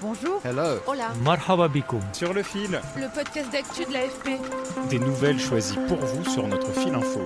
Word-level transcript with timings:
Bonjour. 0.00 0.40
Hello. 0.44 0.78
Hola. 0.86 1.08
Marhaba 1.24 1.68
bikoum. 1.68 2.00
Sur 2.12 2.32
le 2.32 2.42
fil, 2.42 2.80
Le 2.96 3.12
podcast 3.12 3.50
d'actu 3.52 3.84
de 3.84 3.92
l'AFP. 3.92 4.40
des 4.90 4.98
nouvelles 4.98 5.40
choisies 5.40 5.78
pour 5.88 5.98
vous 5.98 6.24
sur 6.30 6.46
notre 6.46 6.72
fil 6.72 6.94
info. 6.94 7.20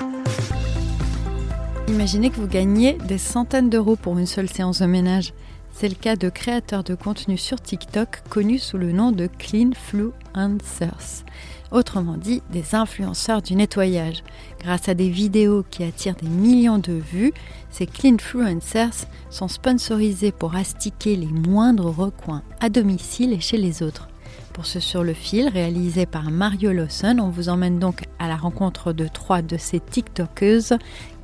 Imaginez 1.89 2.31
que 2.31 2.37
vous 2.37 2.47
gagnez 2.47 2.95
des 2.95 3.19
centaines 3.19 3.69
d'euros 3.69 3.97
pour 3.97 4.19
une 4.19 4.27
seule 4.27 4.49
séance 4.49 4.81
de 4.81 4.87
ménage. 4.87 5.35
C'est 5.73 5.89
le 5.89 5.95
cas 5.95 6.17
de 6.17 6.29
créateurs 6.29 6.85
de 6.85 6.95
contenu 6.95 7.37
sur 7.37 7.61
TikTok 7.61 8.23
connus 8.29 8.61
sous 8.61 8.79
le 8.79 8.93
nom 8.93 9.11
de 9.11 9.27
Cleanfluencers. 9.27 11.25
Autrement 11.73 12.17
dit, 12.19 12.43
des 12.51 12.75
influenceurs 12.75 13.41
du 13.41 13.57
nettoyage. 13.57 14.23
Grâce 14.61 14.89
à 14.89 14.95
des 14.95 15.09
vidéos 15.09 15.65
qui 15.71 15.83
attirent 15.83 16.15
des 16.15 16.29
millions 16.29 16.79
de 16.79 16.93
vues, 16.93 17.33
ces 17.71 17.87
Cleanfluencers 17.87 19.07
sont 19.31 19.49
sponsorisés 19.49 20.33
pour 20.33 20.55
astiquer 20.55 21.17
les 21.17 21.27
moindres 21.27 21.87
recoins 21.87 22.43
à 22.61 22.69
domicile 22.69 23.33
et 23.33 23.41
chez 23.41 23.57
les 23.57 23.83
autres. 23.83 24.09
Pour 24.53 24.67
ce 24.67 24.81
Sur 24.81 25.03
le 25.03 25.15
fil, 25.15 25.49
réalisé 25.49 26.05
par 26.05 26.31
Mario 26.31 26.73
Lawson, 26.73 27.17
on 27.21 27.31
vous 27.31 27.49
emmène 27.49 27.79
donc 27.79 28.03
à 28.19 28.29
la 28.29 28.37
rencontre 28.37 28.93
de 28.93 29.09
trois 29.09 29.41
de 29.41 29.57
ces 29.57 29.81
TikTokeuses 29.81 30.75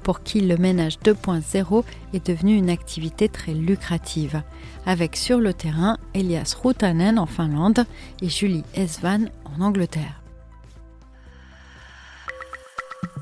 pour 0.08 0.22
qui 0.22 0.40
le 0.40 0.56
ménage 0.56 0.98
2.0 1.00 1.84
est 2.14 2.26
devenu 2.26 2.56
une 2.56 2.70
activité 2.70 3.28
très 3.28 3.52
lucrative. 3.52 4.42
Avec 4.86 5.16
sur 5.16 5.38
le 5.38 5.52
terrain 5.52 5.98
Elias 6.14 6.56
Routanen 6.62 7.18
en 7.18 7.26
Finlande 7.26 7.84
et 8.22 8.30
Julie 8.30 8.64
Esvan 8.72 9.28
en 9.44 9.60
Angleterre. 9.60 10.22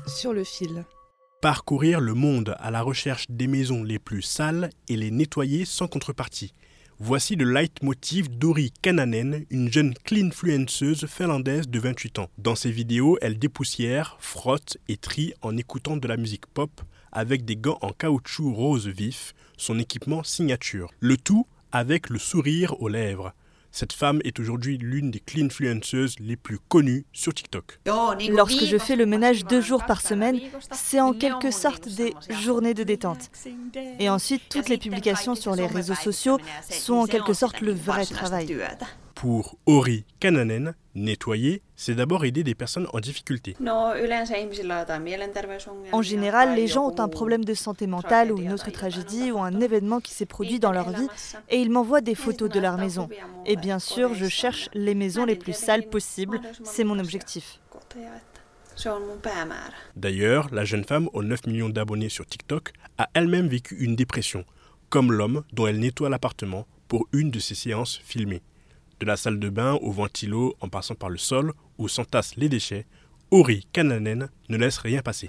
Sur 0.07 0.31
le 0.31 0.45
fil. 0.45 0.85
Parcourir 1.41 1.99
le 1.99 2.13
monde 2.13 2.55
à 2.57 2.71
la 2.71 2.81
recherche 2.81 3.25
des 3.27 3.47
maisons 3.47 3.83
les 3.83 3.99
plus 3.99 4.21
sales 4.21 4.69
et 4.87 4.95
les 4.95 5.11
nettoyer 5.11 5.65
sans 5.65 5.89
contrepartie. 5.89 6.53
Voici 6.99 7.35
le 7.35 7.45
leitmotiv 7.45 8.27
d'Ori 8.27 8.73
Kananen, 8.81 9.45
une 9.51 9.71
jeune 9.71 9.93
cleanfluenceuse 9.93 11.05
finlandaise 11.05 11.67
de 11.67 11.79
28 11.79 12.17
ans. 12.17 12.31
Dans 12.39 12.55
ses 12.55 12.71
vidéos, 12.71 13.19
elle 13.21 13.37
dépoussière, 13.37 14.17
frotte 14.19 14.77
et 14.87 14.97
trie 14.97 15.35
en 15.43 15.55
écoutant 15.57 15.95
de 15.95 16.07
la 16.07 16.17
musique 16.17 16.47
pop 16.47 16.71
avec 17.11 17.45
des 17.45 17.55
gants 17.55 17.77
en 17.81 17.91
caoutchouc 17.91 18.51
rose 18.51 18.87
vif, 18.87 19.35
son 19.57 19.77
équipement 19.77 20.23
signature. 20.23 20.91
Le 20.99 21.17
tout 21.17 21.45
avec 21.71 22.09
le 22.09 22.17
sourire 22.17 22.81
aux 22.81 22.89
lèvres. 22.89 23.31
Cette 23.77 23.93
femme 23.93 24.21
est 24.23 24.39
aujourd'hui 24.39 24.79
l'une 24.79 25.11
des 25.11 25.19
cleanfluenceuses 25.19 26.15
les 26.19 26.35
plus 26.35 26.57
connues 26.57 27.05
sur 27.13 27.31
TikTok. 27.31 27.79
Lorsque 28.27 28.65
je 28.65 28.75
fais 28.79 28.95
le 28.95 29.05
ménage 29.05 29.45
deux 29.45 29.61
jours 29.61 29.85
par 29.85 30.01
semaine, 30.01 30.39
c'est 30.71 30.99
en 30.99 31.13
quelque 31.13 31.51
sorte 31.51 31.87
des 31.87 32.15
journées 32.41 32.73
de 32.73 32.81
détente. 32.81 33.29
Et 33.99 34.09
ensuite, 34.09 34.41
toutes 34.49 34.69
les 34.69 34.79
publications 34.79 35.35
sur 35.35 35.55
les 35.55 35.67
réseaux 35.67 35.93
sociaux 35.93 36.39
sont 36.67 36.95
en 36.95 37.05
quelque 37.05 37.33
sorte 37.33 37.61
le 37.61 37.71
vrai 37.71 38.07
travail. 38.07 38.57
Pour 39.19 39.57
Ori 39.65 40.05
Kananen, 40.19 40.75
nettoyer, 40.93 41.63
c'est 41.75 41.95
d'abord 41.95 42.23
aider 42.23 42.43
des 42.43 42.53
personnes 42.53 42.87
en 42.93 42.99
difficulté. 42.99 43.55
En 45.91 46.01
général, 46.03 46.55
les 46.55 46.67
gens 46.67 46.87
ont 46.89 46.99
un 46.99 47.07
problème 47.07 47.43
de 47.43 47.55
santé 47.55 47.87
mentale 47.87 48.31
ou 48.31 48.37
une 48.39 48.53
autre 48.53 48.69
tragédie 48.69 49.31
ou 49.31 49.39
un 49.39 49.59
événement 49.59 50.01
qui 50.01 50.13
s'est 50.13 50.27
produit 50.27 50.59
dans 50.59 50.71
leur 50.71 50.91
vie 50.91 51.07
et 51.49 51.57
ils 51.57 51.71
m'envoient 51.71 52.01
des 52.01 52.13
photos 52.13 52.47
de 52.47 52.59
leur 52.59 52.77
maison. 52.77 53.09
Et 53.47 53.55
bien 53.55 53.79
sûr, 53.79 54.13
je 54.13 54.27
cherche 54.27 54.69
les 54.75 54.93
maisons 54.93 55.25
les 55.25 55.35
plus 55.35 55.55
sales 55.55 55.89
possibles. 55.89 56.39
C'est 56.63 56.83
mon 56.83 56.99
objectif. 56.99 57.59
D'ailleurs, 59.95 60.49
la 60.51 60.63
jeune 60.63 60.83
femme 60.83 61.09
aux 61.13 61.23
9 61.23 61.47
millions 61.47 61.69
d'abonnés 61.69 62.09
sur 62.09 62.27
TikTok 62.27 62.73
a 62.99 63.09
elle-même 63.15 63.47
vécu 63.47 63.75
une 63.79 63.95
dépression, 63.95 64.45
comme 64.89 65.11
l'homme 65.11 65.43
dont 65.53 65.65
elle 65.65 65.79
nettoie 65.79 66.09
l'appartement 66.09 66.67
pour 66.87 67.07
une 67.13 67.31
de 67.31 67.39
ses 67.39 67.55
séances 67.55 67.99
filmées. 68.03 68.43
De 68.99 69.05
la 69.05 69.17
salle 69.17 69.39
de 69.39 69.49
bain 69.49 69.73
au 69.81 69.91
ventilo 69.91 70.55
en 70.59 70.69
passant 70.69 70.95
par 70.95 71.09
le 71.09 71.17
sol 71.17 71.53
où 71.77 71.87
s'entassent 71.87 72.35
les 72.35 72.49
déchets, 72.49 72.87
Ori 73.29 73.67
Kananen 73.73 74.29
ne 74.49 74.57
laisse 74.57 74.77
rien 74.77 75.01
passer. 75.01 75.27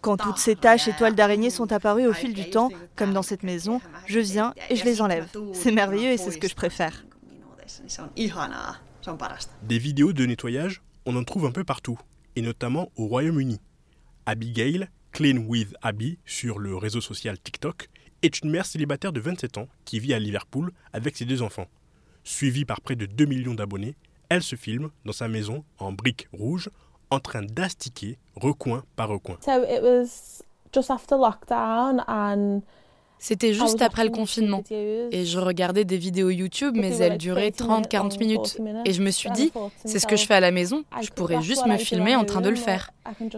Quand 0.00 0.16
toutes 0.16 0.38
ces 0.38 0.56
taches 0.56 0.88
et 0.88 0.92
toiles 0.94 1.14
d'araignée 1.14 1.50
sont 1.50 1.70
apparues 1.70 2.06
au 2.06 2.12
fil 2.12 2.32
du 2.32 2.48
temps, 2.48 2.70
comme 2.96 3.12
dans 3.12 3.22
cette 3.22 3.42
maison, 3.42 3.80
je 4.06 4.20
viens 4.20 4.54
et 4.70 4.76
je 4.76 4.84
les 4.84 5.02
enlève. 5.02 5.28
C'est 5.52 5.72
merveilleux 5.72 6.10
et 6.10 6.16
c'est 6.16 6.30
ce 6.30 6.38
que 6.38 6.48
je 6.48 6.54
préfère. 6.54 7.04
Des 9.62 9.78
vidéos 9.78 10.12
de 10.12 10.26
nettoyage, 10.26 10.82
on 11.04 11.14
en 11.16 11.24
trouve 11.24 11.44
un 11.46 11.52
peu 11.52 11.64
partout, 11.64 11.98
et 12.34 12.42
notamment 12.42 12.90
au 12.96 13.06
Royaume-Uni. 13.06 13.60
Abigail, 14.26 14.88
Clean 15.12 15.38
with 15.46 15.74
Abby, 15.82 16.18
sur 16.24 16.58
le 16.58 16.76
réseau 16.76 17.00
social 17.00 17.38
TikTok, 17.38 17.88
est 18.22 18.40
une 18.40 18.50
mère 18.50 18.66
célibataire 18.66 19.12
de 19.12 19.20
27 19.20 19.58
ans 19.58 19.68
qui 19.84 20.00
vit 20.00 20.14
à 20.14 20.18
Liverpool 20.18 20.72
avec 20.92 21.16
ses 21.16 21.24
deux 21.24 21.42
enfants. 21.42 21.66
Suivie 22.24 22.64
par 22.64 22.80
près 22.80 22.96
de 22.96 23.06
2 23.06 23.24
millions 23.24 23.54
d'abonnés, 23.54 23.94
elle 24.28 24.42
se 24.42 24.56
filme 24.56 24.90
dans 25.04 25.12
sa 25.12 25.28
maison 25.28 25.64
en 25.78 25.92
briques 25.92 26.28
rouges 26.32 26.70
en 27.10 27.20
train 27.20 27.42
d'astiquer 27.42 28.18
recoin 28.36 28.84
par 28.96 29.08
recoin. 29.08 29.38
C'était 33.18 33.52
juste 33.52 33.82
après 33.82 34.04
le 34.04 34.10
confinement. 34.10 34.62
Et 34.70 35.24
je 35.24 35.38
regardais 35.38 35.84
des 35.84 35.98
vidéos 35.98 36.30
YouTube, 36.30 36.74
mais 36.76 36.96
elles 36.98 37.18
duraient 37.18 37.50
30-40 37.50 38.18
minutes. 38.18 38.58
Et 38.84 38.92
je 38.92 39.02
me 39.02 39.10
suis 39.10 39.30
dit, 39.30 39.52
c'est 39.84 39.98
ce 39.98 40.06
que 40.06 40.16
je 40.16 40.26
fais 40.26 40.34
à 40.34 40.40
la 40.40 40.50
maison, 40.50 40.84
je 41.02 41.10
pourrais 41.10 41.42
juste 41.42 41.66
me 41.66 41.76
filmer 41.76 42.16
en 42.16 42.24
train 42.24 42.40
de 42.40 42.48
le 42.48 42.56
faire. 42.56 42.90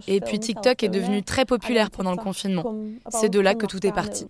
Et 0.06 0.20
puis 0.20 0.38
TikTok 0.38 0.82
est 0.82 0.88
devenu 0.88 1.22
très 1.22 1.44
populaire 1.44 1.90
pendant 1.90 2.12
le 2.12 2.18
confinement. 2.18 2.74
C'est 3.08 3.30
de 3.30 3.40
là 3.40 3.54
que 3.54 3.66
tout 3.66 3.84
est 3.86 3.92
parti. 3.92 4.26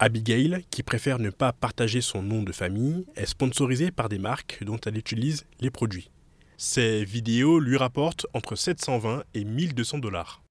Abigail, 0.00 0.64
qui 0.70 0.82
préfère 0.82 1.18
ne 1.18 1.30
pas 1.30 1.52
partager 1.52 2.00
son 2.00 2.22
nom 2.22 2.42
de 2.42 2.52
famille, 2.52 3.06
est 3.16 3.26
sponsorisée 3.26 3.90
par 3.92 4.08
des 4.08 4.18
marques 4.18 4.58
dont 4.64 4.78
elle 4.84 4.98
utilise 4.98 5.46
les 5.60 5.70
produits. 5.70 6.10
Ces 6.62 7.06
vidéos 7.06 7.58
lui 7.58 7.78
rapportent 7.78 8.26
entre 8.34 8.54
720 8.54 9.24
et 9.32 9.44
1200 9.44 9.96
dollars. 9.96 10.42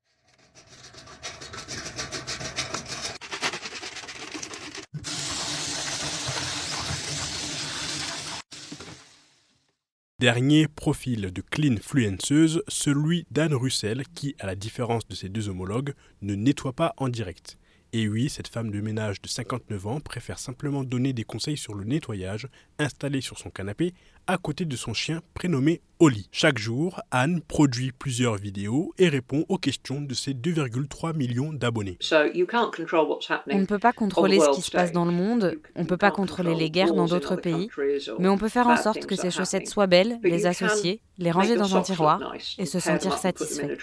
Dernier 10.18 10.68
profil 10.68 11.32
de 11.32 11.42
cleanfluenceuse, 11.42 12.64
celui 12.68 13.28
d'Anne 13.30 13.54
Russell 13.54 14.04
qui, 14.16 14.36
à 14.40 14.48
la 14.48 14.56
différence 14.56 15.08
de 15.08 15.14
ses 15.14 15.30
deux 15.30 15.48
homologues, 15.48 15.94
ne 16.24 16.34
nettoie 16.34 16.74
pas 16.74 16.96
en 16.98 17.08
direct. 17.08 17.60
Et 17.92 18.08
oui, 18.08 18.30
cette 18.30 18.48
femme 18.48 18.70
de 18.70 18.82
ménage 18.82 19.20
de 19.20 19.28
59 19.28 19.88
ans 19.88 20.00
préfère 20.00 20.38
simplement 20.38 20.84
donner 20.84 21.12
des 21.12 21.24
conseils 21.24 21.58
sur 21.58 21.74
le 21.74 21.86
nettoyage 21.86 22.48
installé 22.78 23.20
sur 23.20 23.40
son 23.40 23.50
canapé 23.50 23.94
à 24.28 24.38
côté 24.38 24.66
de 24.66 24.76
son 24.76 24.94
chien 24.94 25.22
prénommé 25.34 25.82
Oli. 26.00 26.30
Chaque 26.32 26.60
jour, 26.60 27.02
Anne 27.10 27.42
produit 27.42 27.92
plusieurs 27.92 28.36
vidéos 28.36 28.94
et 29.00 29.10
répond 29.10 29.44
aux 29.50 29.58
questions 29.58 30.02
de 30.02 30.14
ses 30.14 30.36
2,3 30.36 31.16
millions 31.16 31.52
d'abonnés. 31.52 31.98
On 32.12 33.58
ne 33.58 33.66
peut 33.66 33.80
pas 33.80 33.92
contrôler 33.92 34.40
ce 34.40 34.52
qui 34.52 34.62
se 34.62 34.70
passe 34.70 34.92
dans 34.92 35.06
le 35.06 35.12
monde, 35.12 35.56
on 35.76 35.82
ne 35.82 35.88
peut 35.88 35.98
pas 35.98 36.12
contrôler 36.12 36.54
les 36.54 36.70
guerres 36.70 36.94
dans 36.94 37.08
d'autres 37.08 37.38
pays, 37.38 37.72
mais 38.20 38.28
on 38.28 38.38
peut 38.38 38.50
faire 38.50 38.68
en 38.68 38.78
sorte 38.78 39.08
que 39.08 39.16
ces 39.16 39.32
chaussettes 39.32 39.68
soient 39.68 39.88
belles, 39.88 40.20
les 40.22 40.46
associer, 40.46 41.02
les 41.18 41.32
ranger 41.32 41.56
dans 41.56 41.76
un 41.76 41.82
tiroir 41.82 42.36
et 42.60 42.68
se 42.68 42.80
sentir 42.80 43.18
satisfait. 43.18 43.78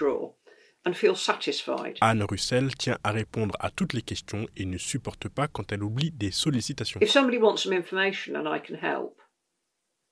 Anne 2.01 2.23
Russell 2.23 2.75
tient 2.77 2.99
à 3.03 3.11
répondre 3.11 3.57
à 3.59 3.71
toutes 3.71 3.93
les 3.93 4.03
questions 4.03 4.47
et 4.57 4.65
ne 4.67 4.79
supporte 4.79 5.29
pas 5.29 5.49
quand 5.49 5.73
elle 5.73 5.83
oublie 5.83 6.13
des 6.13 6.31
sollicitations. 6.31 7.01
If 7.01 7.11
somebody 7.11 7.39
wants 7.39 7.63
some 7.63 7.73
information 7.73 8.37
and 8.37 8.47
I 8.47 8.61
can 8.61 8.77
help, 8.77 9.21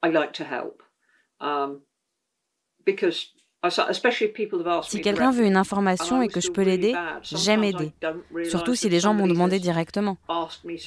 I 0.05 0.11
like 0.11 0.33
to 0.33 0.45
help. 0.45 0.83
Um, 1.41 1.83
because 2.85 3.34
Si 4.83 5.01
quelqu'un 5.01 5.31
veut 5.31 5.45
une 5.45 5.57
information 5.57 6.23
et 6.23 6.29
que 6.29 6.41
je 6.41 6.51
peux 6.51 6.63
l'aider, 6.63 6.95
j'aime 7.23 7.65
aider, 7.65 7.93
surtout 8.45 8.75
si 8.75 8.89
les 8.89 9.01
gens 9.01 9.15
m'ont 9.15 9.27
demandé 9.27 9.59
directement. 9.59 10.17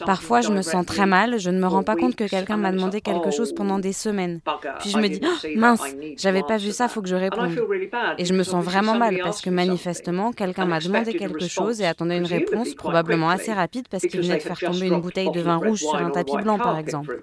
Parfois, 0.05 0.41
je 0.41 0.51
me 0.51 0.61
sens 0.61 0.85
très 0.85 1.05
mal, 1.05 1.39
je 1.39 1.49
ne 1.49 1.59
me 1.59 1.67
rends 1.67 1.83
pas 1.83 1.95
compte 1.95 2.15
que 2.15 2.25
quelqu'un 2.25 2.57
m'a 2.57 2.71
demandé 2.71 3.01
quelque 3.01 3.31
chose 3.31 3.53
pendant 3.53 3.79
des 3.79 3.93
semaines. 3.93 4.41
Puis 4.79 4.91
je 4.91 4.97
me 4.97 5.07
dis, 5.07 5.21
oh, 5.23 5.47
mince, 5.55 5.83
j'avais 6.17 6.43
pas 6.43 6.57
vu 6.57 6.71
ça, 6.71 6.87
faut 6.87 7.01
que 7.01 7.09
je 7.09 7.15
réponde. 7.15 7.51
Et 8.17 8.25
je 8.25 8.33
me 8.33 8.43
sens 8.43 8.63
vraiment 8.63 8.95
mal 8.95 9.19
parce 9.23 9.41
que 9.41 9.49
manifestement, 9.49 10.31
quelqu'un 10.31 10.65
m'a 10.65 10.79
demandé 10.79 11.13
quelque 11.13 11.47
chose 11.47 11.81
et 11.81 11.85
attendait 11.85 12.17
une 12.17 12.25
réponse 12.25 12.75
probablement 12.75 13.29
assez 13.29 13.53
rapide 13.53 13.87
parce 13.89 14.05
qu'il 14.05 14.21
venait 14.21 14.37
de 14.37 14.43
faire 14.43 14.59
tomber 14.59 14.87
une 14.87 15.01
bouteille 15.01 15.31
de 15.31 15.41
vin 15.41 15.57
rouge 15.57 15.79
sur 15.79 15.95
un 15.95 16.11
tapis 16.11 16.37
blanc, 16.37 16.57
par 16.57 16.77
exemple. 16.77 17.19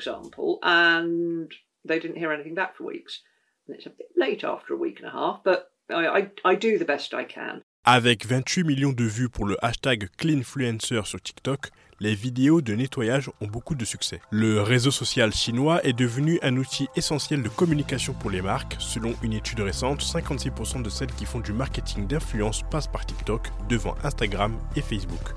Avec 7.85 8.27
28 8.27 8.65
millions 8.65 8.93
de 8.93 9.05
vues 9.05 9.29
pour 9.29 9.45
le 9.45 9.63
hashtag 9.63 10.09
CleanFluencer 10.17 11.03
sur 11.05 11.21
TikTok, 11.21 11.69
les 12.01 12.15
vidéos 12.15 12.63
de 12.63 12.75
nettoyage 12.75 13.31
ont 13.41 13.47
beaucoup 13.47 13.75
de 13.75 13.85
succès. 13.85 14.21
Le 14.31 14.63
réseau 14.63 14.91
social 14.91 15.33
chinois 15.35 15.85
est 15.85 15.93
devenu 15.93 16.39
un 16.43 16.57
outil 16.57 16.89
essentiel 16.97 17.43
de 17.43 17.49
communication 17.49 18.15
pour 18.15 18.31
les 18.31 18.41
marques. 18.41 18.77
Selon 18.79 19.15
une 19.23 19.35
étude 19.35 19.61
récente, 19.61 20.03
56% 20.03 20.83
de 20.83 20.89
celles 20.89 21.13
qui 21.13 21.27
font 21.27 21.41
du 21.41 21.53
marketing 21.53 22.07
d'influence 22.07 22.63
passent 22.71 22.89
par 22.89 23.05
TikTok 23.05 23.49
devant 23.69 23.95
Instagram 24.03 24.59
et 24.77 24.81
Facebook. 24.81 25.35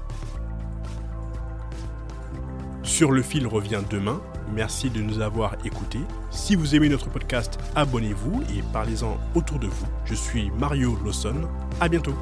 Sur 2.83 3.11
le 3.11 3.21
fil 3.21 3.45
revient 3.45 3.83
demain. 3.89 4.21
Merci 4.53 4.89
de 4.89 5.01
nous 5.01 5.19
avoir 5.19 5.55
écoutés. 5.65 6.01
Si 6.31 6.55
vous 6.55 6.75
aimez 6.75 6.89
notre 6.89 7.09
podcast, 7.09 7.59
abonnez-vous 7.75 8.43
et 8.55 8.63
parlez-en 8.73 9.17
autour 9.35 9.59
de 9.59 9.67
vous. 9.67 9.87
Je 10.05 10.15
suis 10.15 10.51
Mario 10.51 10.97
Lawson. 11.03 11.35
À 11.79 11.87
bientôt. 11.89 12.15